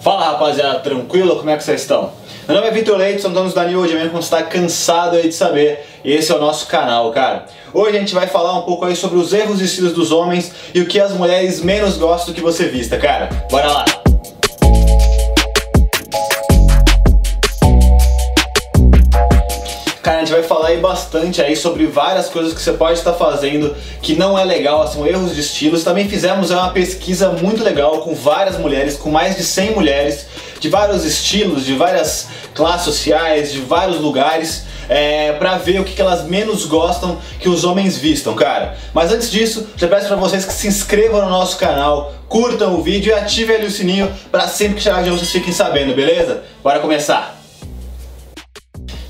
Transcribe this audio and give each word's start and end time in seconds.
Fala 0.00 0.26
rapaziada, 0.26 0.78
tranquilo? 0.78 1.36
Como 1.36 1.50
é 1.50 1.56
que 1.56 1.64
vocês 1.64 1.80
estão? 1.80 2.12
Meu 2.46 2.56
nome 2.56 2.68
é 2.68 2.70
Vitor 2.70 2.96
Leite, 2.96 3.20
sou 3.20 3.30
dono 3.30 3.52
da 3.52 3.64
New 3.64 3.82
mesmo, 3.82 4.10
como 4.10 4.22
você 4.22 4.34
está 4.36 4.42
cansado 4.42 5.16
aí 5.16 5.28
de 5.28 5.34
saber, 5.34 5.84
esse 6.04 6.32
é 6.32 6.34
o 6.34 6.40
nosso 6.40 6.66
canal, 6.66 7.10
cara. 7.10 7.46
Hoje 7.74 7.96
a 7.96 8.00
gente 8.00 8.14
vai 8.14 8.26
falar 8.26 8.56
um 8.56 8.62
pouco 8.62 8.86
aí 8.86 8.96
sobre 8.96 9.18
os 9.18 9.32
erros 9.32 9.60
e 9.60 9.64
estilos 9.64 9.92
dos 9.92 10.12
homens 10.12 10.52
e 10.72 10.80
o 10.80 10.86
que 10.86 10.98
as 10.98 11.12
mulheres 11.12 11.60
menos 11.60 11.98
gostam 11.98 12.32
que 12.32 12.40
você 12.40 12.68
vista, 12.68 12.96
cara. 12.96 13.28
Bora 13.50 13.70
lá! 13.70 13.97
Gente 20.28 20.32
vai 20.32 20.42
falar 20.42 20.68
aí 20.68 20.78
bastante 20.78 21.40
aí 21.40 21.56
sobre 21.56 21.86
várias 21.86 22.28
coisas 22.28 22.52
que 22.52 22.60
você 22.60 22.72
pode 22.72 22.98
estar 22.98 23.14
fazendo 23.14 23.74
que 24.02 24.14
não 24.14 24.38
é 24.38 24.44
legal, 24.44 24.82
assim, 24.82 25.04
erros 25.06 25.34
de 25.34 25.40
estilos. 25.40 25.82
Também 25.82 26.06
fizemos 26.06 26.50
uma 26.50 26.68
pesquisa 26.70 27.30
muito 27.30 27.64
legal 27.64 28.00
com 28.00 28.14
várias 28.14 28.58
mulheres, 28.58 28.96
com 28.96 29.10
mais 29.10 29.36
de 29.36 29.42
100 29.42 29.74
mulheres, 29.74 30.26
de 30.60 30.68
vários 30.68 31.04
estilos, 31.04 31.64
de 31.64 31.74
várias 31.74 32.28
classes 32.54 32.84
sociais, 32.84 33.50
de 33.50 33.60
vários 33.60 33.98
lugares. 34.00 34.68
É, 34.90 35.32
pra 35.32 35.58
ver 35.58 35.78
o 35.80 35.84
que, 35.84 36.00
elas 36.00 36.24
menos 36.24 36.64
gostam 36.64 37.18
que 37.38 37.48
os 37.48 37.62
homens 37.62 37.98
vistam, 37.98 38.34
cara. 38.34 38.78
Mas 38.94 39.12
antes 39.12 39.30
disso, 39.30 39.66
já 39.76 39.86
peço 39.86 40.08
pra 40.08 40.16
vocês 40.16 40.46
que 40.46 40.52
se 40.52 40.66
inscrevam 40.66 41.22
no 41.22 41.28
nosso 41.28 41.58
canal, 41.58 42.14
curtam 42.26 42.74
o 42.74 42.82
vídeo 42.82 43.10
e 43.10 43.12
ativem 43.12 43.56
ali 43.56 43.66
o 43.66 43.70
sininho 43.70 44.10
pra 44.32 44.48
sempre 44.48 44.76
que 44.76 44.82
chegar 44.82 45.02
de 45.02 45.10
vocês 45.10 45.30
fiquem 45.30 45.52
sabendo, 45.52 45.94
beleza? 45.94 46.42
Bora 46.62 46.80
começar! 46.80 47.37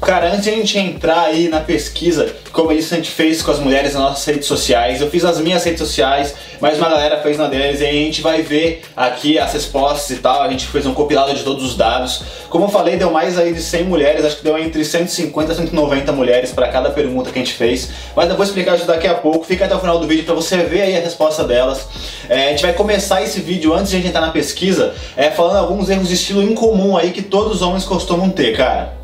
Cara, 0.01 0.29
antes 0.29 0.45
de 0.45 0.51
a 0.51 0.55
gente 0.55 0.79
entrar 0.79 1.23
aí 1.23 1.49
na 1.49 1.61
pesquisa, 1.61 2.33
como 2.53 2.71
isso 2.71 2.95
a 2.95 2.97
gente 2.97 3.11
fez 3.11 3.43
com 3.43 3.51
as 3.51 3.59
mulheres 3.59 3.95
nas 3.95 4.03
nossas 4.03 4.25
redes 4.25 4.47
sociais, 4.47 5.01
eu 5.01 5.11
fiz 5.11 5.25
as 5.25 5.41
minhas 5.41 5.65
redes 5.65 5.81
sociais, 5.81 6.35
mas 6.61 6.79
uma 6.79 6.89
galera 6.89 7.21
fez 7.21 7.37
na 7.37 7.49
deles 7.49 7.81
e 7.81 7.85
a 7.85 7.93
gente 7.93 8.23
vai 8.23 8.41
ver 8.41 8.83
aqui 8.97 9.39
as 9.41 9.53
respostas 9.53 10.17
e 10.17 10.21
tal, 10.21 10.41
a 10.41 10.49
gente 10.49 10.67
fez 10.69 10.87
um 10.87 10.95
compilado 10.95 11.35
de 11.35 11.43
todos 11.43 11.65
os 11.65 11.77
dados. 11.77 12.23
Como 12.49 12.67
eu 12.67 12.69
falei, 12.69 12.97
deu 12.97 13.11
mais 13.11 13.37
aí 13.37 13.53
de 13.53 13.61
100 13.61 13.85
mulheres, 13.85 14.25
acho 14.25 14.37
que 14.37 14.45
deu 14.45 14.57
entre 14.57 14.85
150 14.85 15.53
e 15.53 15.57
190 15.57 16.13
mulheres 16.13 16.53
para 16.53 16.69
cada 16.69 16.91
pergunta 16.91 17.31
que 17.31 17.39
a 17.39 17.43
gente 17.43 17.55
fez, 17.55 17.91
mas 18.15 18.31
eu 18.31 18.37
vou 18.37 18.45
explicar 18.45 18.77
isso 18.77 18.87
daqui 18.87 19.09
a 19.09 19.15
pouco, 19.15 19.45
fica 19.45 19.65
até 19.65 19.75
o 19.75 19.81
final 19.81 19.99
do 19.99 20.07
vídeo 20.07 20.25
para 20.25 20.35
você 20.35 20.59
ver 20.59 20.83
aí 20.83 20.97
a 20.97 21.01
resposta 21.01 21.43
delas. 21.43 21.87
É, 22.29 22.47
a 22.47 22.51
gente 22.51 22.63
vai 22.63 22.73
começar 22.73 23.21
esse 23.23 23.41
vídeo 23.41 23.75
antes 23.75 23.91
de 23.91 23.97
a 23.97 23.99
gente 23.99 24.09
entrar 24.09 24.21
na 24.21 24.31
pesquisa, 24.31 24.95
é, 25.17 25.29
falando 25.31 25.57
alguns 25.57 25.91
erros 25.91 26.09
de 26.09 26.15
estilo 26.15 26.43
incomum 26.43 26.97
aí 26.97 27.11
que 27.11 27.21
todos 27.21 27.57
os 27.57 27.63
homens 27.63 27.85
costumam 27.85 28.31
ter, 28.31 28.57
cara. 28.57 28.98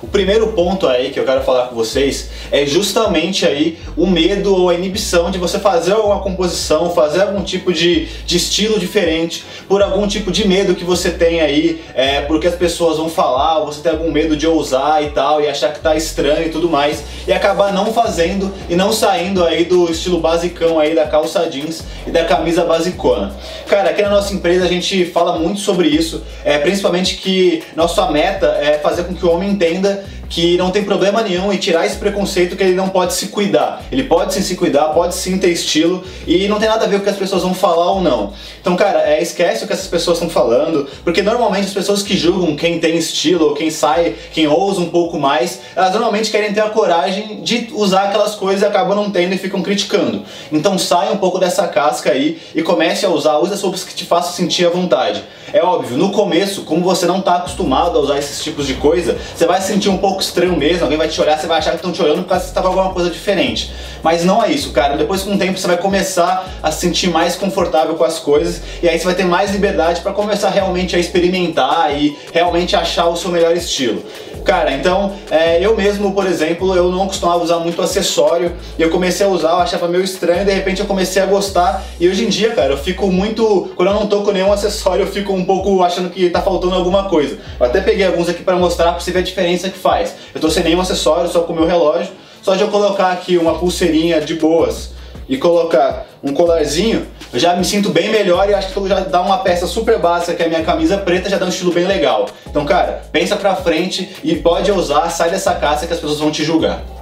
O 0.00 0.06
primeiro 0.06 0.48
ponto 0.52 0.86
aí 0.86 1.10
que 1.10 1.18
eu 1.18 1.24
quero 1.24 1.42
falar 1.42 1.68
com 1.68 1.74
vocês 1.74 2.30
é 2.52 2.64
justamente 2.64 3.44
aí 3.44 3.78
o 3.96 4.06
medo 4.06 4.54
ou 4.54 4.68
a 4.68 4.74
inibição 4.74 5.28
de 5.28 5.38
você 5.38 5.58
fazer 5.58 5.92
alguma 5.92 6.20
composição, 6.20 6.90
fazer 6.90 7.22
algum 7.22 7.42
tipo 7.42 7.72
de, 7.72 8.06
de 8.24 8.36
estilo 8.36 8.78
diferente, 8.78 9.44
por 9.68 9.82
algum 9.82 10.06
tipo 10.06 10.30
de 10.30 10.46
medo 10.46 10.74
que 10.74 10.84
você 10.84 11.10
tem 11.10 11.40
aí, 11.40 11.82
é, 11.94 12.20
porque 12.22 12.46
as 12.46 12.54
pessoas 12.54 12.96
vão 12.98 13.08
falar, 13.08 13.60
você 13.64 13.80
tem 13.80 13.90
algum 13.90 14.10
medo 14.12 14.36
de 14.36 14.46
ousar 14.46 15.02
e 15.02 15.10
tal, 15.10 15.40
e 15.40 15.48
achar 15.48 15.72
que 15.72 15.80
tá 15.80 15.96
estranho 15.96 16.46
e 16.46 16.50
tudo 16.50 16.70
mais, 16.70 17.02
e 17.26 17.32
acabar 17.32 17.72
não 17.72 17.92
fazendo 17.92 18.52
e 18.68 18.76
não 18.76 18.92
saindo 18.92 19.44
aí 19.44 19.64
do 19.64 19.90
estilo 19.90 20.20
basicão 20.20 20.78
aí 20.78 20.94
da 20.94 21.06
calça 21.06 21.48
jeans 21.50 21.82
e 22.06 22.10
da 22.10 22.24
camisa 22.24 22.64
basicona. 22.64 23.34
Cara, 23.66 23.90
aqui 23.90 24.02
na 24.02 24.10
nossa 24.10 24.32
empresa 24.32 24.64
a 24.64 24.68
gente 24.68 25.06
fala 25.06 25.38
muito 25.38 25.60
sobre 25.60 25.88
isso, 25.88 26.22
é, 26.44 26.56
principalmente 26.58 27.16
que 27.16 27.64
nossa 27.74 28.08
meta 28.10 28.46
é 28.60 28.78
fazer 28.78 29.04
com 29.04 29.14
que 29.14 29.26
o 29.26 29.32
homem 29.32 29.50
entenda 29.50 29.97
que 30.28 30.56
não 30.56 30.70
tem 30.70 30.84
problema 30.84 31.22
nenhum 31.22 31.52
em 31.52 31.56
tirar 31.56 31.86
esse 31.86 31.96
preconceito 31.96 32.56
que 32.56 32.62
ele 32.62 32.74
não 32.74 32.88
pode 32.88 33.14
se 33.14 33.28
cuidar. 33.28 33.82
Ele 33.90 34.04
pode 34.04 34.34
sim 34.34 34.42
se 34.42 34.56
cuidar, 34.56 34.86
pode 34.86 35.14
sim 35.14 35.38
ter 35.38 35.50
estilo 35.50 36.04
e 36.26 36.46
não 36.48 36.58
tem 36.58 36.68
nada 36.68 36.84
a 36.84 36.88
ver 36.88 36.96
com 36.96 37.02
o 37.02 37.04
que 37.04 37.10
as 37.10 37.16
pessoas 37.16 37.42
vão 37.42 37.54
falar 37.54 37.92
ou 37.92 38.02
não. 38.02 38.32
Então, 38.60 38.76
cara, 38.76 39.00
é, 39.00 39.22
esquece 39.22 39.64
o 39.64 39.66
que 39.66 39.72
essas 39.72 39.86
pessoas 39.86 40.18
estão 40.18 40.28
falando, 40.28 40.86
porque 41.02 41.22
normalmente 41.22 41.66
as 41.66 41.72
pessoas 41.72 42.02
que 42.02 42.16
julgam 42.16 42.54
quem 42.56 42.78
tem 42.78 42.96
estilo 42.96 43.46
ou 43.46 43.54
quem 43.54 43.70
sai, 43.70 44.14
quem 44.32 44.46
ousa 44.46 44.80
um 44.80 44.90
pouco 44.90 45.18
mais, 45.18 45.60
elas 45.74 45.92
normalmente 45.92 46.30
querem 46.30 46.52
ter 46.52 46.60
a 46.60 46.70
coragem 46.70 47.40
de 47.42 47.68
usar 47.72 48.04
aquelas 48.04 48.34
coisas 48.34 48.62
e 48.62 48.66
acabam 48.66 48.94
não 48.94 49.10
tendo 49.10 49.34
e 49.34 49.38
ficam 49.38 49.62
criticando. 49.62 50.22
Então, 50.52 50.78
sai 50.78 51.12
um 51.12 51.16
pouco 51.16 51.38
dessa 51.38 51.66
casca 51.68 52.10
aí 52.10 52.38
e 52.54 52.62
comece 52.62 53.06
a 53.06 53.08
usar, 53.08 53.38
use 53.38 53.54
as 53.54 53.62
roupas 53.62 53.84
que 53.84 53.94
te 53.94 54.04
façam 54.04 54.32
sentir 54.32 54.66
à 54.66 54.70
vontade. 54.70 55.24
É 55.52 55.62
óbvio, 55.62 55.96
no 55.96 56.10
começo, 56.10 56.62
como 56.64 56.82
você 56.82 57.06
não 57.06 57.20
está 57.20 57.36
acostumado 57.36 57.98
a 57.98 58.02
usar 58.02 58.18
esses 58.18 58.42
tipos 58.42 58.66
de 58.66 58.74
coisa, 58.74 59.16
você 59.34 59.46
vai 59.46 59.60
se 59.60 59.68
sentir 59.68 59.88
um 59.88 59.96
pouco 59.96 60.17
estranho 60.20 60.56
mesmo, 60.56 60.84
alguém 60.84 60.98
vai 60.98 61.08
te 61.08 61.20
olhar, 61.20 61.38
você 61.38 61.46
vai 61.46 61.58
achar 61.58 61.70
que 61.70 61.76
estão 61.76 61.92
te 61.92 62.02
olhando 62.02 62.24
porque 62.24 62.34
você 62.34 62.46
estava 62.46 62.68
alguma 62.68 62.90
coisa 62.92 63.10
diferente. 63.10 63.72
Mas 64.02 64.24
não 64.24 64.42
é 64.42 64.50
isso, 64.50 64.72
cara. 64.72 64.96
Depois 64.96 65.22
com 65.22 65.34
o 65.34 65.38
tempo 65.38 65.58
você 65.58 65.66
vai 65.66 65.76
começar 65.76 66.58
a 66.62 66.70
se 66.70 66.80
sentir 66.80 67.08
mais 67.08 67.36
confortável 67.36 67.94
com 67.94 68.04
as 68.04 68.18
coisas 68.18 68.60
e 68.82 68.88
aí 68.88 68.98
você 68.98 69.04
vai 69.04 69.14
ter 69.14 69.24
mais 69.24 69.50
liberdade 69.50 70.00
para 70.00 70.12
começar 70.12 70.50
realmente 70.50 70.96
a 70.96 70.98
experimentar 70.98 71.94
e 71.96 72.16
realmente 72.32 72.76
achar 72.76 73.06
o 73.06 73.16
seu 73.16 73.30
melhor 73.30 73.56
estilo. 73.56 74.02
Cara, 74.48 74.72
então 74.72 75.12
é, 75.30 75.62
eu 75.62 75.76
mesmo, 75.76 76.14
por 76.14 76.26
exemplo, 76.26 76.74
eu 76.74 76.90
não 76.90 77.06
costumava 77.06 77.44
usar 77.44 77.58
muito 77.58 77.82
acessório 77.82 78.56
eu 78.78 78.88
comecei 78.88 79.26
a 79.26 79.28
usar, 79.28 79.50
eu 79.50 79.58
achava 79.58 79.86
meio 79.86 80.02
estranho, 80.02 80.42
de 80.42 80.50
repente 80.50 80.80
eu 80.80 80.86
comecei 80.86 81.20
a 81.20 81.26
gostar 81.26 81.84
e 82.00 82.08
hoje 82.08 82.24
em 82.24 82.30
dia, 82.30 82.54
cara, 82.54 82.72
eu 82.72 82.78
fico 82.78 83.12
muito. 83.12 83.70
Quando 83.76 83.88
eu 83.88 83.94
não 83.94 84.06
tô 84.06 84.22
com 84.22 84.32
nenhum 84.32 84.50
acessório, 84.50 85.02
eu 85.02 85.06
fico 85.06 85.34
um 85.34 85.44
pouco 85.44 85.82
achando 85.82 86.08
que 86.08 86.30
tá 86.30 86.40
faltando 86.40 86.74
alguma 86.74 87.10
coisa. 87.10 87.36
Eu 87.60 87.66
até 87.66 87.82
peguei 87.82 88.06
alguns 88.06 88.26
aqui 88.26 88.42
para 88.42 88.56
mostrar 88.56 88.92
pra 88.92 89.00
você 89.00 89.10
ver 89.10 89.18
a 89.18 89.22
diferença 89.22 89.68
que 89.68 89.78
faz. 89.78 90.14
Eu 90.34 90.40
tô 90.40 90.48
sem 90.48 90.64
nenhum 90.64 90.80
acessório, 90.80 91.30
só 91.30 91.40
com 91.40 91.52
o 91.52 91.56
meu 91.56 91.66
relógio, 91.66 92.10
só 92.40 92.54
de 92.54 92.62
eu 92.62 92.68
colocar 92.68 93.12
aqui 93.12 93.36
uma 93.36 93.58
pulseirinha 93.58 94.18
de 94.18 94.36
boas 94.36 94.92
e 95.28 95.36
colocar 95.36 96.06
um 96.24 96.32
colarzinho, 96.32 97.06
eu 97.32 97.38
já 97.38 97.54
me 97.54 97.64
sinto 97.64 97.90
bem 97.90 98.10
melhor 98.10 98.48
e 98.48 98.54
acho 98.54 98.72
que 98.72 98.88
já 98.88 99.00
dá 99.00 99.20
uma 99.20 99.38
peça 99.38 99.66
super 99.66 99.98
básica, 99.98 100.34
que 100.34 100.42
é 100.42 100.46
a 100.46 100.48
minha 100.48 100.62
camisa 100.62 100.96
preta, 100.98 101.28
já 101.28 101.38
dá 101.38 101.46
um 101.46 101.50
estilo 101.50 101.72
bem 101.72 101.86
legal. 101.86 102.26
Então, 102.46 102.64
cara, 102.64 103.02
pensa 103.12 103.36
pra 103.36 103.54
frente 103.54 104.16
e 104.24 104.36
pode 104.36 104.72
usar, 104.72 105.08
sai 105.10 105.30
dessa 105.30 105.54
caça 105.54 105.86
que 105.86 105.92
as 105.92 106.00
pessoas 106.00 106.18
vão 106.18 106.30
te 106.30 106.42
julgar. 106.42 106.97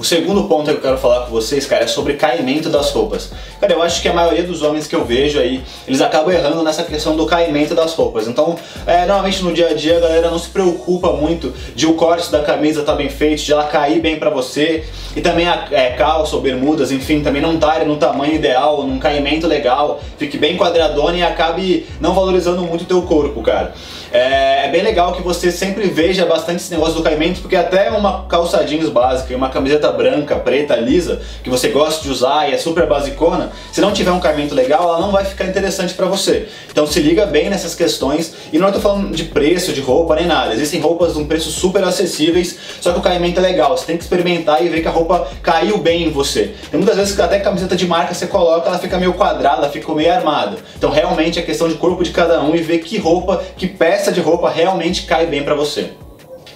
O 0.00 0.04
segundo 0.04 0.44
ponto 0.44 0.64
que 0.64 0.70
eu 0.70 0.80
quero 0.80 0.96
falar 0.96 1.26
com 1.26 1.30
vocês, 1.30 1.66
cara, 1.66 1.84
é 1.84 1.86
sobre 1.86 2.14
caimento 2.14 2.70
das 2.70 2.90
roupas. 2.90 3.30
Cara, 3.60 3.74
eu 3.74 3.82
acho 3.82 4.00
que 4.00 4.08
a 4.08 4.14
maioria 4.14 4.42
dos 4.42 4.62
homens 4.62 4.86
que 4.86 4.96
eu 4.96 5.04
vejo 5.04 5.38
aí, 5.38 5.62
eles 5.86 6.00
acabam 6.00 6.32
errando 6.32 6.62
nessa 6.62 6.82
questão 6.84 7.14
do 7.14 7.26
caimento 7.26 7.74
das 7.74 7.92
roupas. 7.92 8.26
Então, 8.26 8.56
é, 8.86 9.04
normalmente 9.04 9.44
no 9.44 9.52
dia 9.52 9.68
a 9.68 9.74
dia 9.74 9.98
a 9.98 10.00
galera 10.00 10.30
não 10.30 10.38
se 10.38 10.48
preocupa 10.48 11.12
muito 11.12 11.52
de 11.74 11.86
o 11.86 11.92
corte 11.96 12.32
da 12.32 12.40
camisa 12.40 12.80
estar 12.80 12.92
tá 12.92 12.96
bem 12.96 13.10
feito, 13.10 13.42
de 13.42 13.52
ela 13.52 13.64
cair 13.64 14.00
bem 14.00 14.18
pra 14.18 14.30
você. 14.30 14.86
E 15.14 15.20
também 15.20 15.46
a 15.46 15.66
é, 15.70 15.90
calça 15.90 16.34
ou 16.34 16.40
bermudas, 16.40 16.90
enfim, 16.90 17.20
também 17.20 17.42
não 17.42 17.56
estarem 17.56 17.86
no 17.86 17.98
tamanho 17.98 18.36
ideal, 18.36 18.82
num 18.82 18.98
caimento 18.98 19.46
legal, 19.46 20.00
fique 20.16 20.38
bem 20.38 20.56
quadradona 20.56 21.18
e 21.18 21.22
acabe 21.22 21.86
não 22.00 22.14
valorizando 22.14 22.62
muito 22.62 22.84
o 22.84 22.86
teu 22.86 23.02
corpo, 23.02 23.42
cara. 23.42 23.74
É, 24.12 24.66
é, 24.66 24.68
bem 24.68 24.82
legal 24.82 25.12
que 25.12 25.22
você 25.22 25.52
sempre 25.52 25.86
veja 25.86 26.26
bastante 26.26 26.56
esse 26.56 26.70
negócio 26.72 26.94
do 26.94 27.02
caimento, 27.02 27.40
porque 27.40 27.54
até 27.54 27.90
uma 27.90 28.24
calça 28.24 28.64
jeans 28.64 28.88
básica 28.88 29.32
e 29.32 29.36
uma 29.36 29.50
camiseta 29.50 29.90
branca, 29.92 30.34
preta, 30.34 30.74
lisa, 30.74 31.20
que 31.44 31.50
você 31.50 31.68
gosta 31.68 32.02
de 32.02 32.10
usar 32.10 32.50
e 32.50 32.54
é 32.54 32.58
super 32.58 32.86
basicona, 32.86 33.52
se 33.70 33.80
não 33.80 33.92
tiver 33.92 34.10
um 34.10 34.18
caimento 34.18 34.52
legal, 34.52 34.82
ela 34.82 35.00
não 35.00 35.12
vai 35.12 35.24
ficar 35.24 35.44
interessante 35.44 35.94
para 35.94 36.06
você. 36.06 36.48
Então 36.68 36.88
se 36.88 36.98
liga 36.98 37.24
bem 37.24 37.48
nessas 37.48 37.76
questões, 37.76 38.34
e 38.52 38.58
não 38.58 38.66
estou 38.66 38.82
falando 38.82 39.14
de 39.14 39.24
preço, 39.24 39.72
de 39.72 39.80
roupa, 39.80 40.16
nem 40.16 40.26
nada. 40.26 40.52
Existem 40.54 40.80
roupas 40.80 41.12
de 41.12 41.20
um 41.20 41.26
preço 41.26 41.50
super 41.50 41.84
acessíveis, 41.84 42.58
só 42.80 42.92
que 42.92 42.98
o 42.98 43.02
caimento 43.02 43.38
é 43.38 43.42
legal, 43.42 43.76
você 43.76 43.86
tem 43.86 43.96
que 43.96 44.02
experimentar 44.02 44.64
e 44.64 44.68
ver 44.68 44.82
que 44.82 44.88
a 44.88 44.90
roupa 44.90 45.28
caiu 45.40 45.78
bem 45.78 46.08
em 46.08 46.10
você. 46.10 46.52
Tem 46.68 46.78
muitas 46.80 46.96
vezes 46.96 47.14
que 47.14 47.22
até 47.22 47.38
camiseta 47.38 47.76
de 47.76 47.86
marca 47.86 48.12
você 48.12 48.26
coloca, 48.26 48.68
ela 48.68 48.78
fica 48.78 48.98
meio 48.98 49.12
quadrada, 49.12 49.68
fica 49.68 49.94
meio 49.94 50.12
armada. 50.12 50.56
Então 50.76 50.90
realmente 50.90 51.38
é 51.38 51.42
questão 51.42 51.68
de 51.68 51.74
corpo 51.74 52.02
de 52.02 52.10
cada 52.10 52.40
um 52.42 52.56
e 52.56 52.58
ver 52.58 52.78
que 52.78 52.98
roupa, 52.98 53.40
que 53.56 53.68
peça 53.68 53.99
peça 54.00 54.12
de 54.12 54.20
roupa 54.20 54.48
realmente 54.48 55.02
cai 55.02 55.26
bem 55.26 55.44
para 55.44 55.54
você. 55.54 55.92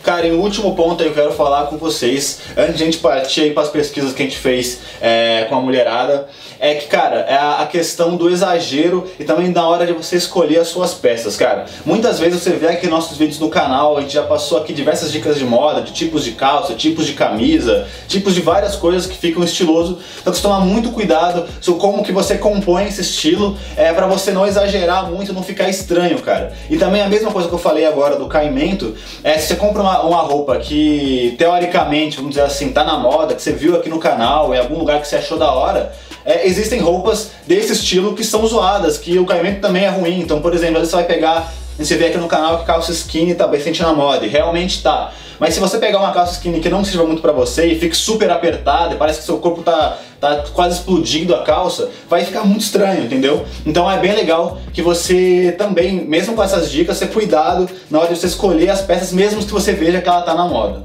Cara, 0.05 0.27
e 0.27 0.33
o 0.33 0.39
último 0.39 0.77
ponto 0.77 1.03
aí 1.03 1.09
eu 1.09 1.15
quero 1.15 1.33
falar 1.33 1.65
com 1.69 1.79
vocês, 1.79 2.41
antes 2.59 2.77
de 2.77 2.83
a 2.83 2.85
gente 2.85 2.99
partir 2.99 3.41
aí 3.41 3.53
para 3.53 3.63
as 3.63 3.71
pesquisas 3.71 4.13
que 4.13 4.23
a 4.23 4.27
gente 4.27 4.37
fez 4.37 4.81
é, 5.01 5.47
com 5.49 5.55
a 5.55 5.61
mulherada, 5.63 6.29
é 6.61 6.75
que, 6.75 6.87
cara, 6.87 7.21
é 7.21 7.35
a 7.35 7.67
questão 7.67 8.15
do 8.15 8.29
exagero 8.29 9.07
e 9.19 9.25
também 9.25 9.51
da 9.51 9.67
hora 9.67 9.87
de 9.87 9.95
você 9.95 10.17
escolher 10.17 10.59
as 10.59 10.69
suas 10.69 10.93
peças, 10.93 11.37
cara. 11.37 11.65
Muitas 11.87 12.19
vezes 12.19 12.43
você 12.43 12.51
vê 12.51 12.69
aqui 12.69 12.87
nossos 12.87 13.17
vídeos 13.17 13.39
no 13.39 13.49
canal, 13.49 13.97
a 13.97 14.03
gente 14.03 14.13
já 14.13 14.23
passou 14.23 14.59
aqui 14.59 14.75
diversas 14.75 15.11
dicas 15.11 15.39
de 15.39 15.45
moda, 15.47 15.81
de 15.81 15.93
tipos 15.93 16.23
de 16.23 16.33
calça, 16.33 16.75
tipos 16.75 17.07
de 17.07 17.15
camisa, 17.15 17.87
tipos 18.07 18.35
de 18.35 18.43
várias 18.43 18.77
coisas 18.77 19.07
que 19.07 19.17
ficam 19.17 19.43
estiloso. 19.43 19.99
Então 20.21 20.35
você 20.35 20.43
tomar 20.43 20.61
muito 20.61 20.91
cuidado 20.91 21.47
sobre 21.63 21.81
como 21.81 22.05
que 22.05 22.13
você 22.13 22.37
compõe 22.37 22.85
esse 22.85 23.01
estilo, 23.01 23.57
é 23.75 23.91
para 23.91 24.07
você 24.07 24.33
não 24.33 24.47
exagerar 24.47 25.11
muito, 25.11 25.33
não 25.33 25.43
ficar 25.43 25.71
estranho, 25.71 26.21
cara. 26.21 26.53
E 26.69 26.77
também 26.77 27.01
a 27.01 27.09
mesma 27.09 27.31
coisa 27.31 27.49
que 27.49 27.55
eu 27.55 27.59
falei 27.59 27.87
agora 27.87 28.17
do 28.17 28.27
caimento, 28.27 28.95
é 29.23 29.39
se 29.39 29.49
você 29.49 29.57
compra 29.57 29.81
uma 29.81 29.94
uma, 30.03 30.23
roupa 30.23 30.57
que 30.57 31.35
teoricamente, 31.39 32.17
vamos 32.17 32.31
dizer 32.31 32.43
assim, 32.43 32.73
tá 32.73 32.85
na 32.85 32.99
moda, 32.99 33.35
que 33.35 33.43
você 33.43 33.53
viu 33.53 33.77
aqui 33.77 33.89
no 33.89 33.99
canal, 33.99 34.55
em 34.55 34.59
algum 34.59 34.79
lugar 34.79 35.01
que 35.01 35.09
você 35.09 35.17
achou 35.17 35.39
da 35.39 35.53
hora, 35.53 35.93
é, 36.25 36.47
existem 36.47 36.81
roupas 36.81 37.31
desse 37.47 37.73
estilo 37.73 38.15
que 38.15 38.25
são 38.25 38.47
zoadas, 38.47 38.97
que 38.97 39.19
o 39.19 39.27
caimento 39.27 39.61
também 39.61 39.85
é 39.85 39.89
ruim. 39.89 40.21
Então, 40.21 40.41
por 40.41 40.55
exemplo, 40.55 40.81
você 40.81 40.97
vai 40.97 41.05
pegar 41.05 41.53
você 41.79 41.97
vê 41.97 42.07
aqui 42.07 42.19
no 42.19 42.29
canal 42.29 42.59
que 42.59 42.67
calça 42.67 42.93
skinny 42.93 43.35
tá 43.35 43.47
bastante 43.47 43.83
na 43.83 43.93
moda, 43.93 44.25
e 44.25 44.29
realmente 44.29 44.83
tá. 44.83 45.13
Mas 45.39 45.55
se 45.55 45.61
você 45.61 45.79
pegar 45.79 45.99
uma 45.99 46.13
calça 46.13 46.35
skinny 46.35 46.61
que 46.61 46.69
não 46.69 46.85
sirva 46.85 47.05
muito 47.05 47.21
para 47.21 47.33
você 47.33 47.67
e 47.67 47.79
fique 47.79 47.97
super 47.97 48.31
apertada 48.31 48.95
e 48.95 48.97
parece 48.97 49.21
que 49.21 49.25
seu 49.27 49.39
corpo 49.39 49.63
tá, 49.63 49.99
tá 50.21 50.45
quase 50.53 50.79
explodindo 50.79 51.35
a 51.35 51.43
calça, 51.43 51.91
vai 52.09 52.25
ficar 52.25 52.45
muito 52.45 52.61
estranho, 52.61 53.05
entendeu? 53.05 53.45
Então 53.67 53.91
é 53.91 53.99
bem 53.99 54.15
legal 54.15 54.59
que 54.73 54.81
você 54.81 55.55
também, 55.59 56.05
mesmo 56.05 56.35
com 56.35 56.43
essas 56.43 56.71
dicas, 56.71 56.99
ter 56.99 57.09
cuidado 57.09 57.69
na 57.91 57.99
hora 57.99 58.15
de 58.15 58.21
você 58.21 58.27
escolher 58.27 58.71
as 58.71 58.83
peças, 58.83 59.13
mesmo 59.13 59.45
que 59.45 59.53
você 59.53 59.73
veja 59.73 60.01
que 60.01 60.09
ela 60.09 60.23
tá 60.23 60.35
na 60.35 60.47
moda. 60.47 60.85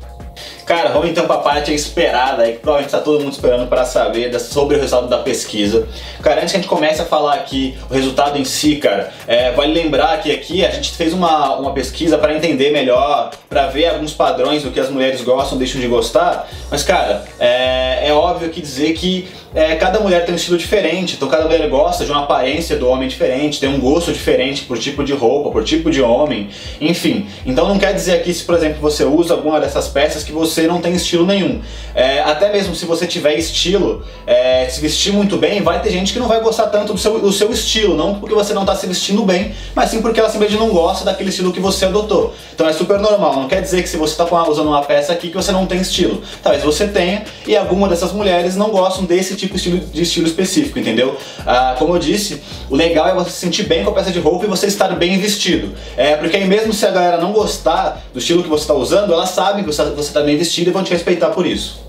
Cara, 0.69 0.89
vamos 0.89 1.09
então 1.09 1.25
para 1.25 1.37
a 1.37 1.39
parte 1.39 1.73
esperada, 1.73 2.43
aí, 2.43 2.53
que 2.53 2.59
provavelmente 2.59 2.93
está 2.93 3.03
todo 3.03 3.23
mundo 3.23 3.33
esperando 3.33 3.67
para 3.67 3.85
saber 3.85 4.39
sobre 4.39 4.75
o 4.75 4.79
resultado 4.79 5.09
da 5.09 5.17
pesquisa. 5.17 5.87
Cara, 6.21 6.41
antes 6.41 6.51
que 6.51 6.57
a 6.57 6.61
gente 6.61 6.69
comece 6.69 7.01
a 7.01 7.05
falar 7.05 7.33
aqui 7.33 7.75
o 7.89 7.93
resultado 7.95 8.37
em 8.37 8.45
si, 8.45 8.75
cara, 8.75 9.11
é, 9.25 9.51
vale 9.53 9.73
lembrar 9.73 10.21
que 10.21 10.31
aqui 10.31 10.63
a 10.63 10.69
gente 10.69 10.91
fez 10.91 11.11
uma, 11.11 11.55
uma 11.55 11.73
pesquisa 11.73 12.19
para 12.19 12.35
entender 12.35 12.69
melhor, 12.69 13.31
para 13.49 13.65
ver 13.65 13.87
alguns 13.87 14.13
padrões 14.13 14.61
do 14.61 14.69
que 14.69 14.79
as 14.79 14.91
mulheres 14.91 15.23
gostam, 15.23 15.57
deixam 15.57 15.81
de 15.81 15.87
gostar. 15.87 16.47
Mas, 16.69 16.83
cara, 16.83 17.25
é, 17.39 18.07
é 18.09 18.13
óbvio 18.13 18.51
que 18.51 18.61
dizer 18.61 18.93
que 18.93 19.27
é, 19.55 19.75
cada 19.75 19.99
mulher 19.99 20.25
tem 20.25 20.33
um 20.33 20.37
estilo 20.37 20.57
diferente, 20.57 21.15
então 21.15 21.27
cada 21.27 21.45
mulher 21.45 21.67
gosta 21.67 22.05
de 22.05 22.11
uma 22.11 22.23
aparência 22.23 22.75
do 22.75 22.87
homem 22.87 23.07
diferente, 23.07 23.59
tem 23.59 23.67
um 23.67 23.79
gosto 23.79 24.13
diferente 24.13 24.63
por 24.63 24.77
tipo 24.77 25.03
de 25.03 25.13
roupa, 25.13 25.49
por 25.49 25.63
tipo 25.63 25.89
de 25.89 26.01
homem, 26.01 26.49
enfim. 26.79 27.27
Então 27.43 27.67
não 27.67 27.79
quer 27.79 27.93
dizer 27.93 28.13
aqui 28.13 28.31
se, 28.31 28.43
por 28.43 28.53
exemplo, 28.53 28.79
você 28.79 29.03
usa 29.03 29.33
alguma 29.33 29.59
dessas 29.59 29.87
peças 29.87 30.23
que 30.23 30.31
você 30.31 30.58
não 30.67 30.81
tem 30.81 30.93
estilo 30.93 31.25
nenhum. 31.25 31.61
É, 31.95 32.21
até 32.21 32.51
mesmo 32.51 32.75
se 32.75 32.85
você 32.85 33.07
tiver 33.07 33.35
estilo, 33.35 34.03
é, 34.25 34.67
se 34.69 34.79
vestir 34.79 35.11
muito 35.11 35.37
bem, 35.37 35.61
vai 35.61 35.81
ter 35.81 35.91
gente 35.91 36.13
que 36.13 36.19
não 36.19 36.27
vai 36.27 36.39
gostar 36.39 36.67
tanto 36.67 36.93
do 36.93 36.99
seu, 36.99 37.19
do 37.19 37.31
seu 37.31 37.51
estilo, 37.51 37.95
não 37.95 38.15
porque 38.15 38.35
você 38.35 38.53
não 38.53 38.61
está 38.61 38.75
se 38.75 38.85
vestindo 38.85 39.23
bem, 39.23 39.53
mas 39.75 39.89
sim 39.89 40.01
porque 40.01 40.19
ela 40.19 40.29
simplesmente 40.29 40.59
não 40.59 40.69
gosta 40.69 41.03
daquele 41.03 41.29
estilo 41.29 41.51
que 41.51 41.59
você 41.59 41.85
adotou. 41.85 42.33
Então 42.53 42.67
é 42.67 42.73
super 42.73 42.99
normal, 42.99 43.35
não 43.35 43.47
quer 43.47 43.61
dizer 43.61 43.81
que 43.81 43.89
se 43.89 43.97
você 43.97 44.13
está 44.13 44.47
usando 44.47 44.67
uma 44.67 44.83
peça 44.83 45.11
aqui 45.13 45.29
que 45.29 45.35
você 45.35 45.51
não 45.51 45.65
tem 45.65 45.81
estilo. 45.81 46.21
Talvez 46.43 46.63
você 46.63 46.87
tenha 46.87 47.23
e 47.47 47.57
alguma 47.57 47.87
dessas 47.87 48.11
mulheres 48.11 48.55
não 48.55 48.69
gostam 48.69 49.05
desse 49.05 49.35
tipo 49.35 49.57
de 49.57 50.01
estilo 50.01 50.27
específico, 50.27 50.77
entendeu? 50.77 51.17
Ah, 51.45 51.75
como 51.77 51.95
eu 51.95 51.99
disse, 51.99 52.41
o 52.69 52.75
legal 52.75 53.07
é 53.07 53.13
você 53.13 53.31
se 53.31 53.37
sentir 53.37 53.63
bem 53.63 53.83
com 53.83 53.89
a 53.91 53.93
peça 53.93 54.11
de 54.11 54.19
roupa 54.19 54.45
e 54.45 54.47
você 54.47 54.67
estar 54.67 54.89
bem 54.95 55.17
vestido. 55.17 55.73
É, 55.97 56.15
porque 56.15 56.37
aí 56.37 56.47
mesmo 56.47 56.73
se 56.73 56.85
a 56.85 56.91
galera 56.91 57.17
não 57.17 57.31
gostar 57.31 58.03
do 58.13 58.19
estilo 58.19 58.43
que 58.43 58.49
você 58.49 58.63
está 58.63 58.73
usando, 58.73 59.11
ela 59.11 59.25
sabe 59.25 59.63
que 59.63 59.67
você 59.67 59.81
está 59.81 60.21
bem 60.21 60.37
vestido 60.37 60.48
e 60.57 60.71
vão 60.71 60.83
te 60.83 60.91
respeitar 60.91 61.29
por 61.29 61.45
isso. 61.45 61.88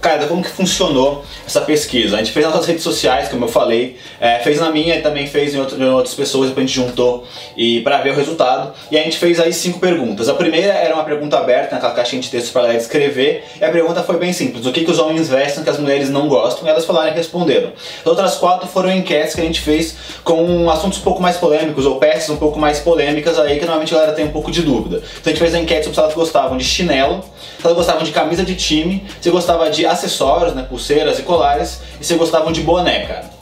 Cara, 0.00 0.26
como 0.26 0.42
que 0.42 0.50
funcionou 0.50 1.24
essa 1.44 1.60
pesquisa? 1.60 2.16
A 2.16 2.18
gente 2.18 2.30
fez 2.30 2.44
nas 2.44 2.54
nossas 2.54 2.68
redes 2.68 2.84
sociais, 2.84 3.28
como 3.28 3.44
eu 3.44 3.48
falei, 3.48 3.96
é, 4.20 4.38
fez 4.38 4.60
na 4.60 4.70
minha 4.70 4.96
e 4.96 5.02
também 5.02 5.26
fez 5.26 5.54
em, 5.54 5.58
outro, 5.58 5.82
em 5.82 5.88
outras 5.88 6.14
pessoas, 6.14 6.48
depois 6.48 6.64
a 6.64 6.66
gente 6.68 6.76
juntou 6.76 7.26
e 7.56 7.80
para 7.80 7.98
ver 7.98 8.12
o 8.12 8.14
resultado. 8.14 8.72
E 8.90 8.98
a 8.98 9.02
gente 9.02 9.18
fez 9.18 9.40
aí 9.40 9.52
cinco 9.52 9.80
perguntas. 9.80 10.28
A 10.28 10.34
primeira 10.34 10.72
era 10.72 10.94
uma 10.94 11.04
pergunta 11.04 11.36
aberta 11.36 11.74
naquela 11.74 11.94
caixinha 11.94 12.22
de 12.22 12.30
texto 12.30 12.52
para 12.52 12.68
ela 12.68 12.74
escrever, 12.74 13.44
e 13.60 13.64
a 13.64 13.70
pergunta 13.70 14.02
foi 14.04 14.18
bem 14.18 14.32
simples: 14.32 14.66
o 14.66 14.72
que, 14.72 14.84
que 14.84 14.90
os 14.90 14.98
homens 14.98 15.28
vestem 15.28 15.64
que 15.64 15.70
as 15.70 15.78
mulheres 15.78 16.10
não 16.10 16.28
gostam? 16.28 16.66
E 16.66 16.70
elas 16.70 16.84
falaram 16.84 17.08
e 17.08 17.14
responderam. 17.14 17.72
As 18.00 18.06
outras 18.06 18.36
quatro 18.36 18.68
foram 18.68 18.92
enquetes 18.92 19.34
que 19.34 19.40
a 19.40 19.44
gente 19.44 19.60
fez 19.60 19.96
com 20.22 20.70
assuntos 20.70 20.98
um 20.98 21.02
pouco 21.02 21.20
mais 21.20 21.36
polêmicos 21.36 21.84
ou 21.86 21.96
peças 21.96 22.30
um 22.30 22.36
pouco 22.36 22.58
mais 22.58 22.78
polêmicas 22.78 23.38
aí 23.38 23.58
que 23.58 23.64
normalmente 23.64 23.92
a 23.94 23.96
galera 23.96 24.12
tem 24.14 24.26
um 24.26 24.30
pouco 24.30 24.50
de 24.50 24.62
dúvida. 24.62 25.02
Então 25.20 25.24
a 25.26 25.28
gente 25.30 25.38
fez 25.38 25.54
a 25.54 25.58
enquete 25.58 25.84
sobre 25.84 25.94
se 25.94 26.00
elas 26.00 26.14
gostavam 26.14 26.56
de 26.56 26.64
chinelo, 26.64 27.22
se 27.58 27.64
elas 27.64 27.76
gostavam 27.76 28.04
de 28.04 28.12
camisa 28.12 28.44
de 28.44 28.54
time, 28.54 29.04
se 29.20 29.30
gostava 29.30 29.68
de 29.70 29.87
acessórios, 29.88 30.54
né, 30.54 30.66
pulseiras 30.68 31.18
e 31.18 31.22
colares, 31.22 31.80
e 32.00 32.04
se 32.04 32.14
gostavam 32.14 32.52
de 32.52 32.60
boné, 32.62 33.06
cara. 33.06 33.38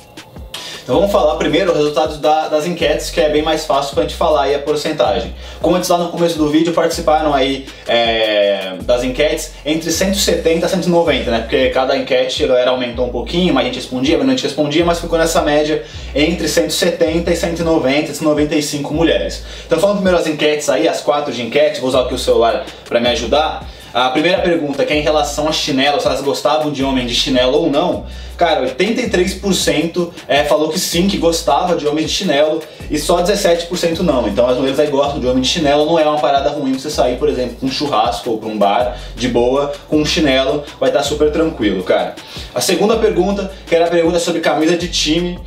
Então 0.87 1.00
vamos 1.00 1.10
falar 1.10 1.34
primeiro 1.34 1.72
o 1.72 1.75
resultado 1.75 2.16
da, 2.19 2.46
das 2.46 2.64
enquetes, 2.64 3.10
que 3.10 3.20
é 3.20 3.28
bem 3.28 3.43
mais 3.43 3.66
fácil 3.66 3.93
pra 3.93 4.04
gente 4.04 4.14
falar 4.14 4.44
aí 4.44 4.54
a 4.54 4.60
porcentagem. 4.60 5.34
Como 5.60 5.75
antes 5.75 5.90
lá 5.90 5.98
no 5.98 6.10
começo 6.10 6.38
do 6.38 6.48
vídeo, 6.48 6.72
participaram 6.72 7.34
aí 7.34 7.66
é, 7.88 8.76
das 8.82 9.02
enquetes 9.02 9.54
entre 9.64 9.90
170 9.90 10.64
a 10.64 10.69
190, 10.69 11.28
né? 11.28 11.40
Porque 11.40 11.70
cada 11.70 11.96
enquete 11.96 12.44
a 12.44 12.46
galera 12.46 12.70
aumentou 12.70 13.06
um 13.06 13.08
pouquinho, 13.08 13.52
mas 13.52 13.64
a 13.64 13.66
gente 13.66 13.81
respondia, 13.81 14.16
mas 14.16 14.26
não 14.28 14.34
a 14.34 14.37
gente 14.37 14.46
respondia, 14.46 14.84
mas 14.84 15.00
ficou 15.00 15.19
nessa 15.19 15.42
média 15.42 15.82
entre 16.14 16.46
170 16.46 17.32
e 17.32 17.37
190, 17.37 18.14
195 18.14 18.94
mulheres. 18.94 19.42
Então 19.66 19.81
falando 19.81 19.96
primeiro 19.96 20.20
as 20.20 20.28
enquetes 20.28 20.69
aí, 20.69 20.87
as 20.87 21.00
quatro 21.00 21.32
de 21.32 21.42
enquete, 21.42 21.81
vou 21.81 21.88
usar 21.88 22.02
aqui 22.02 22.14
o 22.14 22.19
celular 22.19 22.64
para 22.88 23.00
me 23.00 23.08
ajudar. 23.08 23.69
A 23.96 24.10
primeira 24.10 24.43
pergunta, 24.43 24.84
que 24.84 24.93
é 24.93 24.98
em 24.98 25.00
relação 25.00 25.48
a 25.48 25.52
chinelo, 25.52 25.98
se 25.98 26.06
elas 26.06 26.20
gostavam 26.20 26.70
de 26.70 26.84
homem 26.84 27.06
de 27.06 27.14
chinelo 27.14 27.54
ou 27.54 27.70
não. 27.70 28.04
Cara, 28.37 28.69
83% 28.69 30.10
é, 30.28 30.44
falou 30.44 30.69
que 30.69 30.78
sim, 30.78 31.08
que 31.08 31.16
gostava 31.16 31.75
de 31.76 31.88
homem 31.88 32.04
de 32.04 32.12
chinelo 32.12 32.60
e 32.90 32.98
só 32.98 33.22
17% 33.22 34.00
não. 34.00 34.28
Então 34.28 34.46
as 34.46 34.58
mulheres 34.58 34.78
aí 34.78 34.88
gostam 34.88 35.19
de 35.19 35.26
homem 35.26 35.40
de 35.40 35.48
chinelo, 35.48 35.87
não 35.87 35.98
é 35.98 36.04
uma 36.04 36.19
parada 36.19 36.50
ruim 36.50 36.75
você 36.75 36.90
sair, 36.90 37.16
por 37.16 37.26
exemplo, 37.26 37.56
com 37.58 37.64
um 37.64 37.70
churrasco 37.70 38.32
ou 38.32 38.37
para 38.37 38.50
um 38.50 38.58
bar 38.58 38.98
de 39.16 39.28
boa 39.28 39.72
com 39.88 39.96
um 39.96 40.04
chinelo, 40.04 40.62
vai 40.78 40.90
estar 40.90 41.02
super 41.02 41.32
tranquilo, 41.32 41.82
cara. 41.82 42.16
A 42.54 42.60
segunda 42.60 42.99
pergunta, 42.99 43.50
que 43.66 43.75
era 43.75 43.87
a 43.87 43.90
pergunta 43.90 44.19
sobre 44.19 44.42
camisa 44.42 44.76
de 44.76 44.88
time. 44.88 45.38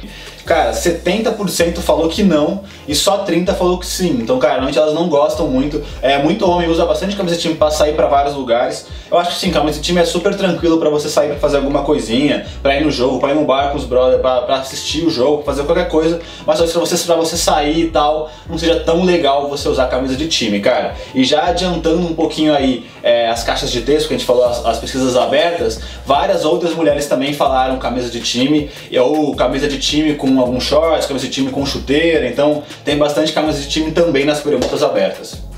Cara, 0.49 0.71
70% 0.71 1.77
falou 1.77 2.09
que 2.09 2.23
não 2.23 2.63
e 2.87 2.95
só 2.95 3.23
30% 3.23 3.53
falou 3.53 3.77
que 3.77 3.85
sim. 3.85 4.17
Então, 4.19 4.39
cara, 4.39 4.55
realmente 4.55 4.79
elas 4.79 4.95
não 4.95 5.07
gostam 5.07 5.47
muito. 5.47 5.79
É, 6.01 6.17
muito 6.17 6.43
homem 6.49 6.67
usa 6.67 6.87
bastante 6.87 7.15
camisa 7.15 7.35
de 7.35 7.41
time 7.43 7.53
para 7.53 7.69
sair 7.69 7.93
para 7.93 8.07
vários 8.07 8.33
lugares. 8.33 8.87
Eu 9.11 9.19
acho 9.19 9.29
que 9.29 9.37
sim, 9.37 9.51
camisa 9.51 9.77
de 9.77 9.83
time 9.83 10.01
é 10.01 10.05
super 10.05 10.35
tranquilo 10.35 10.79
para 10.79 10.89
você 10.89 11.07
sair 11.07 11.27
para 11.27 11.37
fazer 11.37 11.57
alguma 11.57 11.83
coisinha, 11.83 12.47
para 12.63 12.75
ir 12.75 12.83
no 12.83 12.89
jogo, 12.89 13.19
para 13.19 13.31
ir 13.31 13.35
no 13.35 13.45
bar 13.45 13.69
com 13.69 13.77
os 13.77 13.85
brothers, 13.85 14.21
para 14.21 14.55
assistir 14.55 15.05
o 15.05 15.11
jogo, 15.11 15.43
fazer 15.43 15.65
qualquer 15.65 15.87
coisa. 15.87 16.19
Mas 16.47 16.57
talvez 16.57 16.71
pra 16.71 16.81
você, 16.81 16.97
pra 16.97 17.15
você 17.15 17.37
sair 17.37 17.81
e 17.81 17.91
tal, 17.91 18.31
não 18.49 18.57
seja 18.57 18.79
tão 18.79 19.03
legal 19.03 19.47
você 19.49 19.69
usar 19.69 19.85
camisa 19.85 20.15
de 20.15 20.27
time, 20.27 20.59
cara. 20.61 20.95
E 21.13 21.23
já 21.23 21.43
adiantando 21.43 22.07
um 22.07 22.15
pouquinho 22.15 22.55
aí 22.55 22.87
é, 23.03 23.29
as 23.29 23.43
caixas 23.43 23.69
de 23.71 23.81
texto 23.81 24.07
que 24.07 24.15
a 24.15 24.17
gente 24.17 24.25
falou, 24.25 24.45
as, 24.45 24.65
as 24.65 24.79
pesquisas 24.79 25.15
abertas, 25.15 25.79
várias 26.07 26.43
outras 26.43 26.73
mulheres 26.73 27.05
também 27.05 27.33
falaram 27.33 27.77
camisa 27.77 28.09
de 28.09 28.19
time 28.19 28.71
ou 28.99 29.35
camisa 29.35 29.67
de 29.67 29.77
time 29.77 30.15
com 30.15 30.38
algum 30.39 30.59
shorts, 30.59 31.05
camisa 31.05 31.27
de 31.27 31.31
time 31.31 31.51
com 31.51 31.65
chuteira, 31.65 32.27
então 32.27 32.63
tem 32.83 32.97
bastante 32.97 33.31
camisa 33.31 33.59
de 33.59 33.67
time 33.67 33.91
também 33.91 34.25
nas 34.25 34.39
perguntas 34.41 34.81
abertas. 34.83 35.49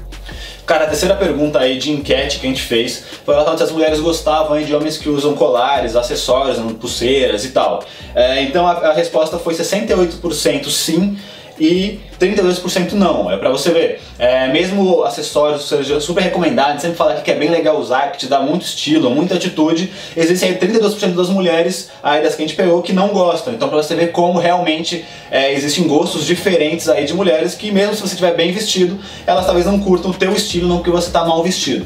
Cara, 0.65 0.85
a 0.85 0.87
terceira 0.87 1.15
pergunta 1.15 1.59
aí 1.59 1.77
de 1.77 1.91
enquete 1.91 2.39
que 2.39 2.45
a 2.45 2.49
gente 2.49 2.61
fez 2.61 3.03
foi 3.25 3.33
relacionada 3.33 3.57
se 3.57 3.63
as 3.63 3.71
mulheres 3.71 3.99
gostavam 3.99 4.61
de 4.61 4.73
homens 4.73 4.97
que 4.97 5.09
usam 5.09 5.33
colares, 5.33 5.95
acessórios, 5.95 6.57
pulseiras 6.79 7.43
e 7.43 7.49
tal. 7.49 7.83
É, 8.15 8.41
então 8.43 8.65
a, 8.65 8.71
a 8.71 8.93
resposta 8.93 9.37
foi 9.37 9.53
68% 9.53 10.69
sim 10.69 11.17
e 11.61 11.99
32% 12.19 12.93
não. 12.93 13.29
É 13.31 13.37
para 13.37 13.51
você 13.51 13.69
ver. 13.69 14.01
É, 14.17 14.47
mesmo 14.47 15.03
acessórios, 15.03 15.67
seja 15.67 15.99
super 15.99 16.21
recomendado, 16.21 16.69
a 16.69 16.71
gente 16.71 16.81
sempre 16.81 16.97
fala 16.97 17.13
que 17.21 17.29
é 17.29 17.35
bem 17.35 17.49
legal 17.49 17.79
usar, 17.79 18.11
que 18.11 18.17
te 18.17 18.25
dá 18.27 18.39
muito 18.39 18.65
estilo, 18.65 19.11
muita 19.11 19.35
atitude. 19.35 19.91
Existem 20.17 20.49
aí 20.49 20.57
32% 20.57 21.13
das 21.13 21.29
mulheres 21.29 21.91
aí 22.01 22.23
das 22.23 22.33
que 22.33 22.43
a 22.43 22.47
gente 22.47 22.57
pegou 22.57 22.81
que 22.81 22.93
não 22.93 23.09
gostam. 23.09 23.53
Então 23.53 23.69
para 23.69 23.77
você 23.77 23.93
ver 23.93 24.11
como 24.11 24.39
realmente 24.39 25.05
é, 25.29 25.53
existem 25.53 25.87
gostos 25.87 26.25
diferentes 26.25 26.89
aí 26.89 27.05
de 27.05 27.13
mulheres 27.13 27.53
que 27.53 27.71
mesmo 27.71 27.93
se 27.93 28.01
você 28.01 28.15
estiver 28.15 28.35
bem 28.35 28.51
vestido, 28.51 28.97
elas 29.27 29.45
talvez 29.45 29.67
não 29.67 29.79
curtam 29.79 30.09
o 30.09 30.13
teu 30.15 30.33
estilo, 30.33 30.67
não 30.67 30.77
porque 30.77 30.89
você 30.89 31.07
está 31.07 31.23
mal 31.23 31.43
vestido. 31.43 31.85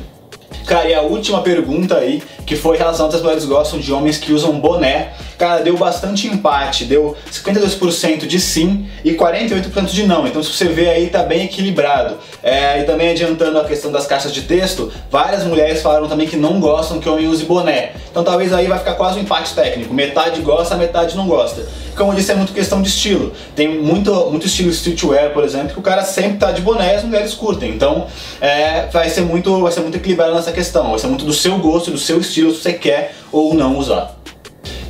Cara, 0.65 0.89
e 0.89 0.95
a 0.95 1.01
última 1.01 1.41
pergunta 1.41 1.97
aí, 1.97 2.23
que 2.45 2.55
foi 2.55 2.75
em 2.75 2.79
relação 2.79 3.07
a 3.07 3.09
se 3.09 3.17
as 3.17 3.21
mulheres 3.21 3.45
gostam 3.45 3.79
de 3.79 3.91
homens 3.91 4.17
que 4.17 4.31
usam 4.31 4.59
boné. 4.59 5.13
Cara, 5.37 5.61
deu 5.61 5.75
bastante 5.75 6.27
empate, 6.27 6.85
deu 6.85 7.15
52% 7.31 8.25
de 8.25 8.39
sim 8.39 8.87
e 9.03 9.13
48% 9.13 9.85
de 9.87 10.03
não. 10.05 10.27
Então 10.27 10.41
se 10.41 10.51
você 10.51 10.65
vê 10.65 10.89
aí, 10.89 11.07
tá 11.07 11.23
bem 11.23 11.45
equilibrado. 11.45 12.17
É, 12.41 12.81
e 12.81 12.83
também 12.83 13.09
adiantando 13.09 13.59
a 13.59 13.65
questão 13.65 13.91
das 13.91 14.05
caixas 14.05 14.31
de 14.31 14.43
texto, 14.43 14.91
várias 15.09 15.43
mulheres 15.43 15.81
falaram 15.81 16.07
também 16.07 16.27
que 16.27 16.37
não 16.37 16.59
gostam 16.59 16.99
que 16.99 17.09
homem 17.09 17.27
use 17.27 17.43
boné. 17.45 17.93
Então 18.09 18.23
talvez 18.23 18.53
aí 18.53 18.67
vai 18.67 18.79
ficar 18.79 18.93
quase 18.93 19.19
um 19.19 19.23
empate 19.23 19.53
técnico. 19.53 19.93
Metade 19.93 20.39
gosta, 20.41 20.75
metade 20.75 21.15
não 21.17 21.27
gosta 21.27 21.65
como 21.95 22.11
eu 22.11 22.15
disse, 22.15 22.31
é 22.31 22.35
muito 22.35 22.53
questão 22.53 22.81
de 22.81 22.89
estilo. 22.89 23.31
Tem 23.55 23.67
muito, 23.67 24.11
muito 24.29 24.45
estilo 24.45 24.69
streetwear, 24.69 25.31
por 25.31 25.43
exemplo, 25.43 25.69
que 25.69 25.79
o 25.79 25.81
cara 25.81 26.03
sempre 26.03 26.37
tá 26.37 26.51
de 26.51 26.61
boné 26.61 26.93
e 26.93 26.95
as 26.97 27.03
mulheres 27.03 27.33
curtem. 27.33 27.71
Então 27.71 28.07
é, 28.41 28.87
vai, 28.87 29.09
ser 29.09 29.21
muito, 29.21 29.61
vai 29.61 29.71
ser 29.71 29.79
muito 29.79 29.97
equilibrado 29.97 30.33
nessa 30.33 30.51
questão. 30.51 30.91
Vai 30.91 30.99
ser 30.99 31.07
muito 31.07 31.25
do 31.25 31.33
seu 31.33 31.57
gosto, 31.57 31.91
do 31.91 31.97
seu 31.97 32.19
estilo, 32.19 32.34
se 32.35 32.43
você 32.43 32.73
quer 32.73 33.15
ou 33.31 33.53
não 33.53 33.77
usar. 33.77 34.13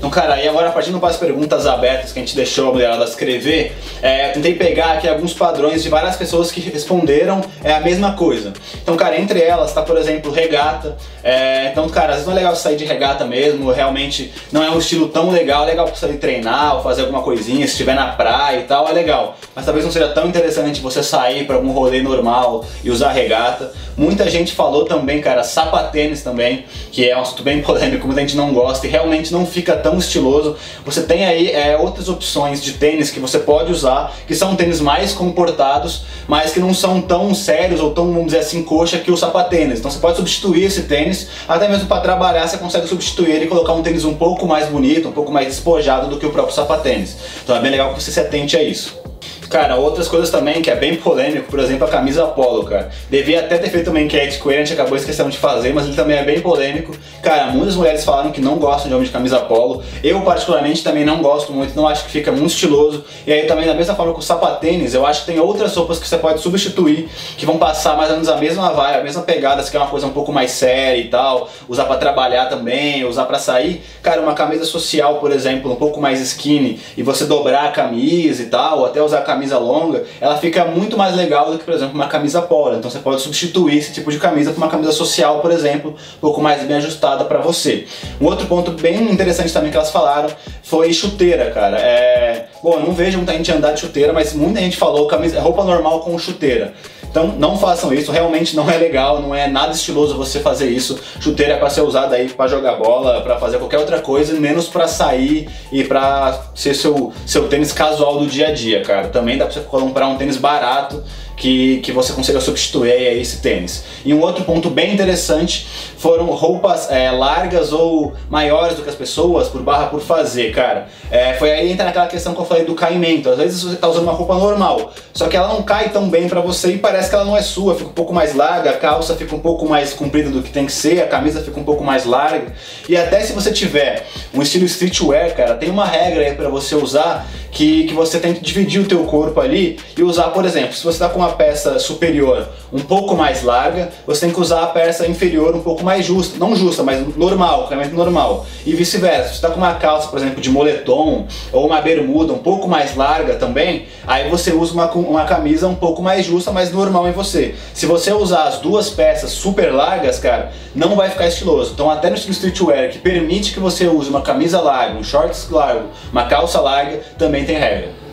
Então, 0.05 0.21
cara, 0.21 0.39
e 0.39 0.47
agora 0.47 0.69
partindo 0.69 0.99
para 0.99 1.09
as 1.09 1.17
perguntas 1.17 1.65
abertas 1.65 2.11
que 2.11 2.19
a 2.19 2.21
gente 2.21 2.35
deixou 2.35 2.69
a 2.69 2.73
mulherada 2.73 3.03
escrever, 3.05 3.75
é, 4.03 4.29
tentei 4.29 4.53
pegar 4.53 4.91
aqui 4.91 5.09
alguns 5.09 5.33
padrões 5.33 5.81
de 5.81 5.89
várias 5.89 6.15
pessoas 6.15 6.51
que 6.51 6.59
responderam 6.59 7.41
é 7.63 7.73
a 7.73 7.79
mesma 7.79 8.13
coisa. 8.13 8.53
Então, 8.83 8.95
cara, 8.95 9.19
entre 9.19 9.41
elas 9.41 9.73
tá, 9.73 9.81
por 9.81 9.97
exemplo, 9.97 10.31
regata. 10.31 10.95
É, 11.23 11.69
então, 11.71 11.89
cara, 11.89 12.09
às 12.09 12.17
vezes 12.17 12.27
não 12.27 12.33
é 12.33 12.35
legal 12.35 12.55
sair 12.55 12.75
de 12.75 12.85
regata 12.85 13.25
mesmo, 13.25 13.71
realmente 13.71 14.31
não 14.51 14.63
é 14.63 14.69
um 14.69 14.77
estilo 14.77 15.07
tão 15.07 15.31
legal, 15.31 15.63
é 15.63 15.71
legal 15.71 15.87
pra 15.87 15.95
sair 15.95 16.17
treinar 16.17 16.75
ou 16.75 16.83
fazer 16.83 17.01
alguma 17.01 17.23
coisinha, 17.23 17.65
se 17.65 17.71
estiver 17.71 17.95
na 17.95 18.09
praia 18.09 18.59
e 18.59 18.63
tal, 18.65 18.87
é 18.87 18.91
legal. 18.91 19.35
Mas 19.55 19.65
talvez 19.65 19.83
não 19.83 19.91
seja 19.91 20.09
tão 20.09 20.27
interessante 20.27 20.81
você 20.81 21.01
sair 21.01 21.47
para 21.47 21.55
algum 21.55 21.71
rolê 21.71 22.03
normal 22.03 22.63
e 22.83 22.91
usar 22.91 23.11
regata. 23.11 23.73
Muita 23.97 24.29
gente 24.29 24.53
falou 24.53 24.85
também, 24.85 25.19
cara, 25.19 25.43
sapatênis 25.43 26.21
também, 26.21 26.65
que 26.91 27.09
é 27.09 27.17
um 27.17 27.21
assunto 27.21 27.41
bem 27.41 27.59
polêmico, 27.63 28.05
muita 28.05 28.21
gente 28.21 28.37
não 28.37 28.53
gosta 28.53 28.85
e 28.85 28.89
realmente 28.89 29.33
não 29.33 29.47
fica 29.47 29.75
tão 29.75 29.94
tão 29.95 29.99
estiloso. 29.99 30.55
Você 30.85 31.01
tem 31.03 31.25
aí 31.25 31.51
é, 31.51 31.77
outras 31.77 32.09
opções 32.09 32.61
de 32.61 32.73
tênis 32.73 33.09
que 33.09 33.19
você 33.19 33.39
pode 33.39 33.71
usar, 33.71 34.13
que 34.27 34.35
são 34.35 34.55
tênis 34.55 34.81
mais 34.81 35.13
comportados, 35.13 36.03
mas 36.27 36.51
que 36.51 36.59
não 36.59 36.73
são 36.73 37.01
tão 37.01 37.33
sérios 37.33 37.79
ou 37.79 37.91
tão, 37.91 38.07
vamos 38.07 38.27
dizer 38.27 38.39
assim, 38.39 38.63
coxa 38.63 38.97
que 38.97 39.11
o 39.11 39.17
sapatênis. 39.17 39.79
Então 39.79 39.89
você 39.89 39.99
pode 39.99 40.17
substituir 40.17 40.65
esse 40.65 40.83
tênis, 40.83 41.27
até 41.47 41.67
mesmo 41.67 41.87
para 41.87 42.01
trabalhar 42.01 42.47
você 42.47 42.57
consegue 42.57 42.87
substituir 42.87 43.31
ele 43.31 43.45
e 43.45 43.47
colocar 43.47 43.73
um 43.73 43.81
tênis 43.81 44.03
um 44.05 44.13
pouco 44.13 44.45
mais 44.45 44.67
bonito, 44.67 45.07
um 45.07 45.13
pouco 45.13 45.31
mais 45.31 45.47
despojado 45.47 46.07
do 46.07 46.17
que 46.17 46.25
o 46.25 46.31
próprio 46.31 46.53
sapatênis. 46.53 47.15
Então 47.43 47.55
é 47.55 47.61
bem 47.61 47.71
legal 47.71 47.93
que 47.93 48.03
você 48.03 48.11
se 48.11 48.19
atente 48.19 48.57
a 48.57 48.63
isso. 48.63 49.05
Cara, 49.49 49.75
outras 49.75 50.07
coisas 50.07 50.29
também 50.29 50.61
que 50.61 50.69
é 50.69 50.75
bem 50.75 50.95
polêmico, 50.95 51.49
por 51.49 51.59
exemplo, 51.59 51.85
a 51.85 51.89
camisa 51.89 52.25
polo, 52.25 52.65
cara. 52.65 52.89
Devia 53.09 53.39
até 53.39 53.57
ter 53.57 53.69
feito 53.69 53.89
uma 53.89 54.01
enquete 54.01 54.37
com 54.39 54.49
ele, 54.49 54.61
a 54.61 54.65
gente 54.65 54.73
acabou 54.73 54.97
esquecendo 54.97 55.29
de 55.29 55.37
fazer, 55.37 55.73
mas 55.73 55.85
ele 55.85 55.95
também 55.95 56.17
é 56.17 56.23
bem 56.23 56.41
polêmico. 56.41 56.93
Cara, 57.21 57.47
muitas 57.47 57.75
mulheres 57.75 58.03
falaram 58.03 58.31
que 58.31 58.41
não 58.41 58.57
gostam 58.57 58.87
de 58.87 58.93
homem 58.93 59.05
de 59.05 59.11
camisa 59.11 59.39
polo. 59.39 59.83
Eu, 60.03 60.21
particularmente, 60.21 60.83
também 60.83 61.05
não 61.05 61.21
gosto 61.21 61.53
muito, 61.53 61.75
não 61.75 61.87
acho 61.87 62.05
que 62.05 62.11
fica 62.11 62.31
muito 62.31 62.47
estiloso. 62.47 63.05
E 63.25 63.31
aí 63.31 63.45
também, 63.45 63.65
da 63.65 63.73
mesma 63.73 63.95
forma 63.95 64.13
com 64.13 64.19
o 64.19 64.23
sapatênis, 64.23 64.93
eu 64.93 65.05
acho 65.05 65.21
que 65.21 65.27
tem 65.27 65.39
outras 65.39 65.75
roupas 65.75 65.99
que 65.99 66.07
você 66.07 66.17
pode 66.17 66.41
substituir, 66.41 67.07
que 67.37 67.45
vão 67.45 67.57
passar 67.57 67.95
mais 67.95 68.09
ou 68.09 68.15
menos 68.15 68.29
a 68.29 68.37
mesma 68.37 68.71
vibe, 68.71 68.99
a 68.99 69.03
mesma 69.03 69.21
pegada, 69.21 69.61
se 69.63 69.71
quer 69.71 69.77
uma 69.77 69.87
coisa 69.87 70.07
um 70.07 70.11
pouco 70.11 70.31
mais 70.31 70.51
séria 70.51 70.99
e 70.99 71.07
tal, 71.07 71.49
usar 71.69 71.85
para 71.85 71.97
trabalhar 71.97 72.47
também, 72.47 73.05
usar 73.05 73.25
para 73.25 73.39
sair. 73.39 73.83
Cara, 74.01 74.21
uma 74.21 74.33
camisa 74.33 74.65
social, 74.65 75.15
por 75.15 75.31
exemplo, 75.31 75.71
um 75.71 75.75
pouco 75.75 76.01
mais 76.01 76.19
skinny, 76.19 76.79
e 76.97 77.03
você 77.03 77.25
dobrar 77.25 77.65
a 77.65 77.71
camisa 77.71 78.41
e 78.41 78.47
tal, 78.47 78.79
ou 78.79 78.85
até 78.85 79.01
usar 79.01 79.19
a 79.19 79.21
camisa 79.21 79.34
camisa 79.35 79.59
longa, 79.59 80.03
ela 80.19 80.37
fica 80.37 80.65
muito 80.65 80.97
mais 80.97 81.15
legal 81.15 81.51
do 81.51 81.59
que, 81.59 81.65
por 81.65 81.73
exemplo, 81.73 81.93
uma 81.93 82.07
camisa 82.07 82.41
polo. 82.41 82.77
Então 82.77 82.89
você 82.89 82.99
pode 82.99 83.21
substituir 83.21 83.77
esse 83.77 83.93
tipo 83.93 84.11
de 84.11 84.17
camisa 84.17 84.51
por 84.51 84.57
uma 84.57 84.69
camisa 84.69 84.91
social, 84.91 85.39
por 85.41 85.51
exemplo, 85.51 85.91
um 85.91 86.19
pouco 86.19 86.41
mais 86.41 86.63
bem 86.63 86.77
ajustada 86.77 87.25
para 87.25 87.39
você. 87.39 87.85
Um 88.19 88.25
outro 88.25 88.47
ponto 88.47 88.71
bem 88.71 89.11
interessante 89.11 89.53
também 89.53 89.69
que 89.69 89.77
elas 89.77 89.91
falaram 89.91 90.29
foi 90.63 90.91
chuteira, 90.93 91.51
cara. 91.51 91.77
É... 91.77 92.47
Bom, 92.63 92.73
eu 92.73 92.79
não 92.79 92.93
vejo 92.93 93.17
muita 93.17 93.33
gente 93.33 93.51
andar 93.51 93.73
de 93.73 93.81
chuteira, 93.81 94.11
mas 94.11 94.33
muita 94.33 94.59
gente 94.59 94.77
falou 94.77 95.07
camisa, 95.07 95.39
roupa 95.39 95.63
normal 95.63 95.99
com 95.99 96.17
chuteira. 96.17 96.73
Então 97.15 97.27
não 97.27 97.57
façam 97.57 97.93
isso, 97.93 98.11
realmente 98.11 98.57
não 98.57 98.69
é 98.69 98.75
legal, 98.75 99.21
não 99.21 99.33
é 99.33 99.47
nada 99.47 99.71
estiloso 99.71 100.17
você 100.17 100.41
fazer 100.41 100.69
isso. 100.69 100.99
Chuteira 101.21 101.53
é 101.53 101.55
para 101.55 101.69
ser 101.69 101.79
usada 101.79 102.17
aí 102.17 102.27
para 102.27 102.49
jogar 102.49 102.75
bola, 102.75 103.21
para 103.21 103.39
fazer 103.39 103.57
qualquer 103.57 103.77
outra 103.77 104.01
coisa, 104.01 104.37
menos 104.37 104.67
para 104.67 104.85
sair 104.85 105.47
e 105.71 105.81
para 105.85 106.37
ser 106.53 106.73
seu 106.73 107.13
seu 107.25 107.47
tênis 107.47 107.71
casual 107.71 108.19
do 108.19 108.27
dia 108.27 108.49
a 108.49 108.51
dia, 108.51 108.81
cara. 108.81 109.07
Também 109.07 109.37
dá 109.37 109.45
para 109.45 109.53
você 109.53 109.61
comprar 109.61 110.09
um 110.09 110.17
tênis 110.17 110.35
barato 110.35 111.01
que, 111.35 111.79
que 111.79 111.91
você 111.91 112.13
consiga 112.13 112.39
substituir 112.39 112.91
esse 113.19 113.37
tênis. 113.41 113.83
E 114.05 114.13
um 114.13 114.21
outro 114.21 114.43
ponto 114.43 114.69
bem 114.69 114.93
interessante 114.93 115.67
foram 115.97 116.25
roupas 116.27 116.89
é, 116.91 117.11
largas 117.11 117.73
ou 117.73 118.13
maiores 118.29 118.75
do 118.75 118.83
que 118.83 118.89
as 118.89 118.95
pessoas, 118.95 119.47
por 119.47 119.61
barra 119.61 119.87
por 119.87 120.01
fazer, 120.01 120.53
cara. 120.53 120.87
É, 121.11 121.33
foi 121.33 121.51
aí 121.51 121.71
entra 121.71 121.85
naquela 121.85 122.07
questão 122.07 122.33
que 122.33 122.39
eu 122.39 122.45
falei 122.45 122.63
do 122.63 122.75
caimento. 122.75 123.29
Às 123.29 123.37
vezes 123.37 123.63
você 123.63 123.75
tá 123.75 123.87
usando 123.87 124.03
uma 124.03 124.13
roupa 124.13 124.35
normal, 124.35 124.93
só 125.13 125.27
que 125.27 125.35
ela 125.35 125.47
não 125.47 125.63
cai 125.63 125.89
tão 125.89 126.09
bem 126.09 126.27
para 126.27 126.41
você 126.41 126.73
e 126.73 126.77
parece 126.77 127.09
que 127.09 127.15
ela 127.15 127.25
não 127.25 127.35
é 127.35 127.41
sua, 127.41 127.75
fica 127.75 127.89
um 127.89 127.93
pouco 127.93 128.13
mais 128.13 128.35
larga, 128.35 128.71
a 128.71 128.77
calça 128.77 129.15
fica 129.15 129.35
um 129.35 129.39
pouco 129.39 129.67
mais 129.67 129.93
comprida 129.93 130.29
do 130.29 130.41
que 130.41 130.51
tem 130.51 130.65
que 130.65 130.71
ser, 130.71 131.01
a 131.01 131.07
camisa 131.07 131.41
fica 131.41 131.59
um 131.59 131.63
pouco 131.63 131.83
mais 131.83 132.05
larga. 132.05 132.53
E 132.87 132.95
até 132.95 133.21
se 133.21 133.33
você 133.33 133.51
tiver 133.51 134.05
um 134.33 134.41
estilo 134.41 134.65
streetwear, 134.65 135.35
cara, 135.35 135.55
tem 135.55 135.69
uma 135.69 135.85
regra 135.85 136.23
aí 136.23 136.35
para 136.35 136.49
você 136.49 136.75
usar 136.75 137.27
que, 137.51 137.85
que 137.85 137.93
você 137.93 138.19
tem 138.19 138.33
que 138.33 138.41
dividir 138.41 138.81
o 138.81 138.85
teu 138.85 139.03
corpo 139.05 139.39
ali 139.39 139.79
e 139.97 140.03
usar, 140.03 140.29
por 140.29 140.45
exemplo, 140.45 140.73
se 140.73 140.83
você 140.83 140.99
tá 140.99 141.09
com 141.09 141.23
uma 141.25 141.33
peça 141.33 141.79
superior 141.79 142.47
um 142.71 142.79
pouco 142.79 143.15
mais 143.15 143.43
larga, 143.43 143.89
você 144.05 144.21
tem 144.25 144.33
que 144.33 144.39
usar 144.39 144.63
a 144.63 144.67
peça 144.67 145.07
inferior 145.07 145.55
um 145.55 145.61
pouco 145.61 145.83
mais 145.83 146.05
justa, 146.05 146.37
não 146.37 146.55
justa, 146.55 146.83
mas 146.83 147.15
normal, 147.15 147.67
caimento 147.67 147.95
normal. 147.95 148.45
E 148.65 148.73
vice-versa. 148.73 149.29
Se 149.29 149.35
está 149.35 149.49
com 149.49 149.57
uma 149.57 149.75
calça, 149.75 150.07
por 150.07 150.19
exemplo, 150.19 150.41
de 150.41 150.49
moletom 150.49 151.25
ou 151.51 151.67
uma 151.67 151.81
bermuda 151.81 152.33
um 152.33 152.37
pouco 152.37 152.67
mais 152.67 152.95
larga 152.95 153.35
também, 153.35 153.87
aí 154.05 154.29
você 154.29 154.51
usa 154.51 154.73
uma, 154.73 154.91
uma 154.91 155.25
camisa 155.25 155.67
um 155.67 155.75
pouco 155.75 156.01
mais 156.01 156.25
justa, 156.25 156.51
mas 156.51 156.71
normal 156.71 157.07
em 157.07 157.11
você. 157.11 157.55
Se 157.73 157.85
você 157.85 158.11
usar 158.11 158.43
as 158.43 158.59
duas 158.59 158.89
peças 158.89 159.31
super 159.31 159.73
largas, 159.73 160.19
cara, 160.19 160.51
não 160.73 160.95
vai 160.95 161.09
ficar 161.09 161.27
estiloso. 161.27 161.71
Então 161.73 161.89
até 161.89 162.09
no 162.09 162.15
streetwear, 162.15 162.89
que 162.89 162.99
permite 162.99 163.53
que 163.53 163.59
você 163.59 163.87
use 163.87 164.09
uma 164.09 164.21
camisa 164.21 164.59
larga, 164.59 164.97
um 164.97 165.03
shorts 165.03 165.49
largo, 165.49 165.87
uma 166.11 166.25
calça 166.25 166.59
larga, 166.59 166.99
também 167.17 167.45
tem 167.45 167.57
regra. 167.57 168.04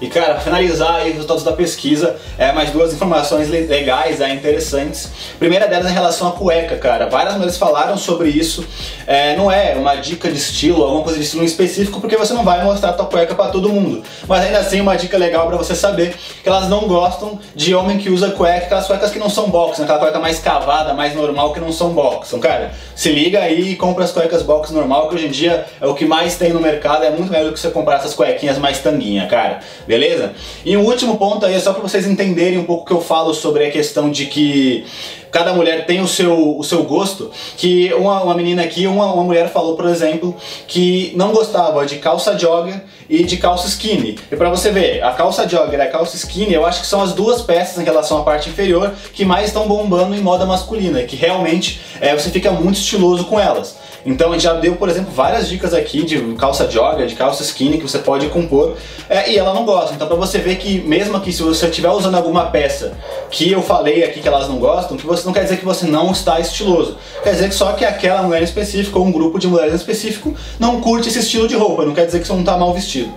E 0.00 0.06
cara, 0.06 0.38
finalizar 0.38 0.96
aí 0.96 1.08
os 1.08 1.14
resultados 1.14 1.42
da 1.42 1.52
pesquisa, 1.52 2.16
é 2.38 2.52
mais 2.52 2.70
duas 2.70 2.92
informações 2.92 3.48
legais, 3.48 4.20
é, 4.20 4.30
interessantes. 4.30 5.10
primeira 5.38 5.66
delas 5.66 5.86
é 5.86 5.90
em 5.90 5.92
relação 5.92 6.28
à 6.28 6.32
cueca, 6.32 6.76
cara. 6.76 7.08
Várias 7.08 7.34
mulheres 7.34 7.56
falaram 7.56 7.96
sobre 7.96 8.28
isso. 8.28 8.64
É, 9.06 9.34
não 9.36 9.50
é 9.50 9.74
uma 9.74 9.96
dica 9.96 10.30
de 10.30 10.38
estilo, 10.38 10.84
alguma 10.84 11.02
coisa 11.02 11.18
de 11.18 11.24
estilo 11.24 11.44
específico, 11.44 12.00
porque 12.00 12.16
você 12.16 12.32
não 12.32 12.44
vai 12.44 12.62
mostrar 12.62 12.90
a 12.90 12.92
tua 12.92 13.06
cueca 13.06 13.34
para 13.34 13.50
todo 13.50 13.68
mundo. 13.70 14.04
Mas 14.28 14.44
ainda 14.44 14.58
assim, 14.58 14.80
uma 14.80 14.96
dica 14.96 15.18
legal 15.18 15.48
para 15.48 15.56
você 15.56 15.74
saber 15.74 16.14
que 16.42 16.48
elas 16.48 16.68
não 16.68 16.86
gostam 16.86 17.40
de 17.54 17.74
homem 17.74 17.98
que 17.98 18.08
usa 18.08 18.30
cueca, 18.30 18.66
aquelas 18.66 18.86
cuecas 18.86 19.10
que 19.10 19.18
não 19.18 19.28
são 19.28 19.50
box, 19.50 19.78
né? 19.78 19.84
aquela 19.84 19.98
cueca 19.98 20.20
mais 20.20 20.38
cavada, 20.38 20.94
mais 20.94 21.16
normal 21.16 21.52
que 21.52 21.58
não 21.58 21.72
são 21.72 21.90
box. 21.90 22.28
Então, 22.28 22.38
cara, 22.38 22.70
se 22.94 23.10
liga 23.10 23.40
aí 23.40 23.72
e 23.72 23.76
compra 23.76 24.04
as 24.04 24.12
cuecas 24.12 24.42
box 24.42 24.70
normal, 24.70 25.08
que 25.08 25.16
hoje 25.16 25.26
em 25.26 25.30
dia 25.30 25.66
é 25.80 25.86
o 25.86 25.94
que 25.94 26.04
mais 26.04 26.36
tem 26.36 26.52
no 26.52 26.60
mercado, 26.60 27.02
é 27.02 27.10
muito 27.10 27.32
melhor 27.32 27.46
do 27.46 27.52
que 27.52 27.58
você 27.58 27.70
comprar 27.70 27.96
essas 27.96 28.14
cuequinhas 28.14 28.58
mais 28.58 28.78
tanguinha, 28.78 29.26
cara 29.26 29.60
beleza? 29.88 30.34
E 30.66 30.76
um 30.76 30.84
último 30.84 31.16
ponto 31.16 31.46
aí 31.46 31.58
só 31.58 31.72
para 31.72 31.80
vocês 31.80 32.06
entenderem 32.06 32.58
um 32.58 32.64
pouco 32.64 32.82
o 32.82 32.86
que 32.86 32.92
eu 32.92 33.00
falo 33.00 33.32
sobre 33.32 33.64
a 33.64 33.70
questão 33.70 34.10
de 34.10 34.26
que 34.26 34.84
cada 35.32 35.54
mulher 35.54 35.86
tem 35.86 36.00
o 36.00 36.06
seu, 36.06 36.58
o 36.58 36.62
seu 36.62 36.82
gosto, 36.84 37.30
que 37.56 37.92
uma, 37.94 38.22
uma 38.22 38.34
menina 38.34 38.62
aqui, 38.62 38.86
uma, 38.86 39.10
uma 39.12 39.24
mulher 39.24 39.50
falou, 39.50 39.76
por 39.76 39.86
exemplo, 39.86 40.36
que 40.66 41.12
não 41.16 41.32
gostava 41.32 41.86
de 41.86 41.96
calça 41.96 42.38
jogger 42.38 42.82
e 43.08 43.24
de 43.24 43.38
calça 43.38 43.66
skinny. 43.66 44.18
E 44.30 44.36
para 44.36 44.50
você 44.50 44.70
ver, 44.70 45.02
a 45.02 45.12
calça 45.12 45.48
jogger 45.48 45.78
e 45.78 45.82
a 45.82 45.90
calça 45.90 46.16
skinny, 46.16 46.52
eu 46.52 46.66
acho 46.66 46.82
que 46.82 46.86
são 46.86 47.00
as 47.00 47.14
duas 47.14 47.40
peças 47.40 47.78
em 47.78 47.84
relação 47.84 48.18
à 48.18 48.22
parte 48.22 48.50
inferior 48.50 48.92
que 49.14 49.24
mais 49.24 49.46
estão 49.46 49.66
bombando 49.66 50.14
em 50.14 50.20
moda 50.20 50.44
masculina, 50.44 51.02
que 51.02 51.16
realmente 51.16 51.80
é, 51.98 52.14
você 52.14 52.28
fica 52.28 52.50
muito 52.50 52.76
estiloso 52.76 53.24
com 53.24 53.40
elas. 53.40 53.87
Então 54.12 54.30
a 54.30 54.32
gente 54.32 54.42
já 54.42 54.54
deu, 54.54 54.76
por 54.76 54.88
exemplo, 54.88 55.12
várias 55.12 55.48
dicas 55.48 55.74
aqui 55.74 56.02
de 56.02 56.18
calça 56.34 56.68
jogger, 56.70 57.06
de 57.06 57.14
calça 57.14 57.42
skinny 57.42 57.76
que 57.76 57.82
você 57.82 57.98
pode 57.98 58.26
compor 58.28 58.74
é, 59.08 59.30
e 59.30 59.38
ela 59.38 59.52
não 59.52 59.64
gosta. 59.64 59.94
Então 59.94 60.06
para 60.06 60.16
você 60.16 60.38
ver 60.38 60.56
que 60.56 60.80
mesmo 60.80 61.16
aqui 61.16 61.32
se 61.32 61.42
você 61.42 61.66
estiver 61.66 61.90
usando 61.90 62.14
alguma 62.14 62.46
peça 62.46 62.96
que 63.30 63.52
eu 63.52 63.62
falei 63.62 64.02
aqui 64.04 64.20
que 64.20 64.28
elas 64.28 64.48
não 64.48 64.58
gostam, 64.58 64.96
que 64.96 65.06
você 65.06 65.26
não 65.26 65.32
quer 65.32 65.42
dizer 65.42 65.58
que 65.58 65.64
você 65.64 65.86
não 65.86 66.10
está 66.10 66.40
estiloso. 66.40 66.96
Quer 67.22 67.32
dizer 67.32 67.48
que 67.48 67.54
só 67.54 67.72
que 67.72 67.84
aquela 67.84 68.22
mulher 68.22 68.42
específica 68.42 68.98
ou 68.98 69.04
um 69.04 69.12
grupo 69.12 69.38
de 69.38 69.46
mulheres 69.46 69.74
específico 69.74 70.34
não 70.58 70.80
curte 70.80 71.08
esse 71.08 71.18
estilo 71.18 71.46
de 71.46 71.54
roupa, 71.54 71.84
não 71.84 71.94
quer 71.94 72.06
dizer 72.06 72.20
que 72.20 72.26
você 72.26 72.32
não 72.32 72.40
está 72.40 72.56
mal 72.56 72.72
vestido. 72.72 73.12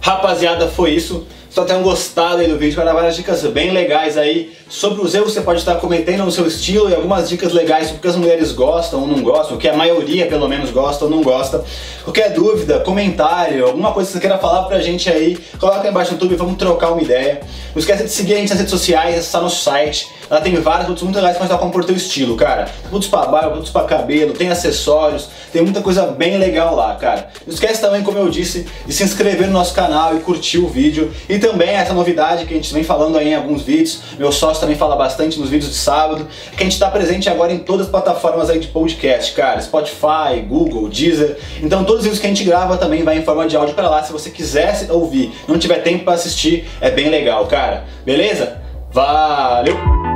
Rapaziada, 0.00 0.68
foi 0.68 0.90
isso. 0.92 1.26
Espero 1.56 1.68
tenham 1.68 1.82
gostado 1.82 2.42
aí 2.42 2.48
do 2.48 2.58
vídeo, 2.58 2.84
dar 2.84 2.92
várias 2.92 3.16
dicas 3.16 3.42
bem 3.44 3.70
legais 3.70 4.18
aí 4.18 4.54
sobre 4.68 5.00
os 5.00 5.14
erros 5.14 5.28
que 5.28 5.36
você 5.36 5.40
pode 5.40 5.60
estar 5.60 5.76
cometendo 5.76 6.22
no 6.22 6.30
seu 6.30 6.46
estilo 6.46 6.90
e 6.90 6.94
algumas 6.94 7.30
dicas 7.30 7.50
legais 7.50 7.86
sobre 7.86 7.96
o 7.96 8.02
que 8.02 8.08
as 8.08 8.16
mulheres 8.16 8.52
gostam 8.52 9.00
ou 9.00 9.06
não 9.06 9.22
gostam, 9.22 9.56
o 9.56 9.58
que 9.58 9.66
a 9.66 9.74
maioria 9.74 10.26
pelo 10.26 10.46
menos 10.50 10.70
gosta 10.70 11.06
ou 11.06 11.10
não 11.10 11.22
gosta. 11.22 11.64
Qualquer 12.04 12.34
dúvida, 12.34 12.80
comentário, 12.80 13.64
alguma 13.64 13.90
coisa 13.90 14.06
que 14.06 14.12
você 14.12 14.20
queira 14.20 14.36
falar 14.36 14.64
pra 14.64 14.80
gente 14.80 15.08
aí, 15.08 15.38
coloca 15.58 15.80
aí 15.80 15.88
embaixo 15.88 16.10
no 16.10 16.18
YouTube, 16.18 16.36
vamos 16.36 16.58
trocar 16.58 16.90
uma 16.90 17.00
ideia. 17.00 17.40
Não 17.74 17.80
esqueça 17.80 18.04
de 18.04 18.10
seguir 18.10 18.34
a 18.34 18.36
gente 18.36 18.50
nas 18.50 18.58
redes 18.58 18.70
sociais, 18.70 19.14
acessar 19.14 19.40
nosso 19.40 19.64
site, 19.64 20.08
ela 20.30 20.40
tem 20.40 20.54
vários 20.56 20.84
produtos 20.84 21.02
muito 21.02 21.16
legais 21.16 21.36
para 21.36 21.58
compor 21.58 21.82
o 21.82 21.86
teu 21.86 21.96
estilo, 21.96 22.36
cara. 22.36 22.68
Produtos 22.82 23.08
pra 23.08 23.26
barba, 23.26 23.48
produtos 23.48 23.70
pra 23.70 23.84
cabelo, 23.84 24.32
tem 24.32 24.48
acessórios, 24.48 25.28
tem 25.52 25.62
muita 25.62 25.80
coisa 25.80 26.06
bem 26.06 26.36
legal 26.38 26.74
lá, 26.74 26.94
cara. 26.96 27.28
Não 27.46 27.54
esquece 27.54 27.80
também, 27.80 28.02
como 28.02 28.18
eu 28.18 28.28
disse, 28.28 28.66
de 28.86 28.92
se 28.92 29.04
inscrever 29.04 29.46
no 29.46 29.52
nosso 29.52 29.74
canal 29.74 30.16
e 30.16 30.20
curtir 30.20 30.58
o 30.58 30.68
vídeo. 30.68 31.12
E 31.28 31.38
também 31.38 31.70
essa 31.70 31.92
novidade 31.92 32.44
que 32.44 32.54
a 32.54 32.56
gente 32.56 32.72
vem 32.72 32.82
falando 32.82 33.18
aí 33.18 33.28
em 33.28 33.34
alguns 33.34 33.62
vídeos, 33.62 34.00
meu 34.18 34.32
sócio 34.32 34.60
também 34.60 34.76
fala 34.76 34.96
bastante 34.96 35.38
nos 35.38 35.48
vídeos 35.48 35.70
de 35.70 35.76
sábado, 35.76 36.26
que 36.56 36.62
a 36.62 36.64
gente 36.64 36.74
está 36.74 36.90
presente 36.90 37.28
agora 37.28 37.52
em 37.52 37.58
todas 37.58 37.86
as 37.86 37.90
plataformas 37.90 38.50
aí 38.50 38.58
de 38.58 38.68
podcast, 38.68 39.32
cara, 39.32 39.60
Spotify, 39.60 40.40
Google, 40.46 40.88
Deezer. 40.88 41.38
Então 41.62 41.84
todos 41.84 42.00
os 42.00 42.04
vídeos 42.04 42.20
que 42.20 42.26
a 42.26 42.30
gente 42.30 42.44
grava 42.44 42.76
também 42.76 43.02
vai 43.02 43.18
em 43.18 43.22
forma 43.22 43.46
de 43.46 43.56
áudio 43.56 43.74
para 43.74 43.88
lá, 43.88 44.02
se 44.02 44.12
você 44.12 44.30
quiser 44.30 44.86
ouvir, 44.90 45.32
não 45.46 45.58
tiver 45.58 45.78
tempo 45.78 46.04
para 46.04 46.14
assistir, 46.14 46.68
é 46.80 46.90
bem 46.90 47.08
legal, 47.08 47.46
cara. 47.46 47.84
Beleza? 48.04 48.58
Valeu! 48.92 50.15